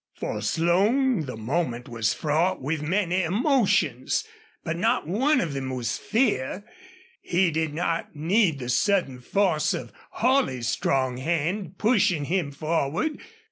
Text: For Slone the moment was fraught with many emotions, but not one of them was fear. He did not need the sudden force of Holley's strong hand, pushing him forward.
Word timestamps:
For 0.15 0.41
Slone 0.41 1.27
the 1.27 1.37
moment 1.37 1.87
was 1.87 2.11
fraught 2.11 2.59
with 2.59 2.81
many 2.81 3.21
emotions, 3.21 4.23
but 4.63 4.75
not 4.75 5.05
one 5.07 5.39
of 5.39 5.53
them 5.53 5.69
was 5.69 5.99
fear. 5.99 6.63
He 7.21 7.51
did 7.51 7.75
not 7.75 8.15
need 8.15 8.57
the 8.57 8.69
sudden 8.69 9.19
force 9.19 9.75
of 9.75 9.93
Holley's 10.13 10.67
strong 10.67 11.17
hand, 11.17 11.77
pushing 11.77 12.25
him 12.25 12.51
forward. 12.51 13.19